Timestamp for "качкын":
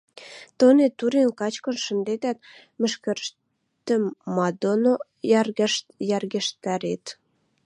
1.39-1.75